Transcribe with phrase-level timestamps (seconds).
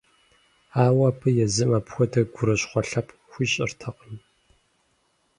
[0.83, 4.15] Ауэ абы езым апхуэдэ гурыщхъуэ лъэпкъ хуищӏыртэкъым.